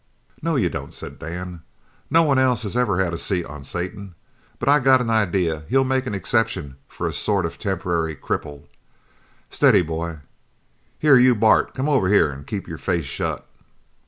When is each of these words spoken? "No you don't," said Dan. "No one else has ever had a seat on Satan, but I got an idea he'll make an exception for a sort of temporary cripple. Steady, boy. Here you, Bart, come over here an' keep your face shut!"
"No 0.41 0.55
you 0.55 0.67
don't," 0.67 0.95
said 0.95 1.19
Dan. 1.19 1.61
"No 2.09 2.23
one 2.23 2.39
else 2.39 2.63
has 2.63 2.75
ever 2.75 2.97
had 3.03 3.13
a 3.13 3.19
seat 3.19 3.45
on 3.45 3.61
Satan, 3.61 4.15
but 4.57 4.67
I 4.67 4.79
got 4.79 4.99
an 4.99 5.11
idea 5.11 5.63
he'll 5.69 5.83
make 5.83 6.07
an 6.07 6.15
exception 6.15 6.77
for 6.87 7.05
a 7.05 7.13
sort 7.13 7.45
of 7.45 7.59
temporary 7.59 8.15
cripple. 8.15 8.65
Steady, 9.51 9.83
boy. 9.83 10.21
Here 10.97 11.17
you, 11.17 11.35
Bart, 11.35 11.75
come 11.75 11.87
over 11.87 12.07
here 12.07 12.31
an' 12.31 12.45
keep 12.45 12.67
your 12.67 12.79
face 12.79 13.05
shut!" 13.05 13.45